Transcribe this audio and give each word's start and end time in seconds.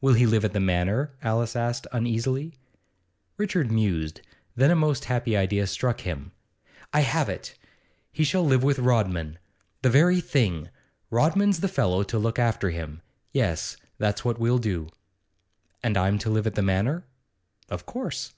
'Will 0.00 0.14
he 0.14 0.24
live 0.24 0.44
at 0.44 0.52
the 0.52 0.60
Manor?' 0.60 1.10
Alice 1.20 1.56
asked 1.56 1.88
uneasily. 1.90 2.54
Richard 3.38 3.72
mused; 3.72 4.20
then 4.54 4.70
a 4.70 4.76
most 4.76 5.06
happy 5.06 5.36
idea 5.36 5.66
struck 5.66 6.02
him. 6.02 6.30
'I 6.92 7.00
have 7.00 7.28
it! 7.28 7.56
He 8.12 8.22
shall 8.22 8.44
live 8.46 8.62
with 8.62 8.78
Rodman. 8.78 9.36
The 9.82 9.90
very 9.90 10.20
thing! 10.20 10.68
Rodman's 11.10 11.58
the 11.58 11.66
fellow 11.66 12.04
to 12.04 12.20
look 12.20 12.38
after 12.38 12.70
him. 12.70 13.02
Yes; 13.32 13.76
that's 13.98 14.24
what 14.24 14.38
we'll 14.38 14.58
do.' 14.58 14.90
'And 15.82 15.96
I'm 15.96 16.20
to 16.20 16.30
live 16.30 16.46
at 16.46 16.54
the 16.54 16.62
Manor?' 16.62 17.02
'Of 17.68 17.84
course. 17.84 18.34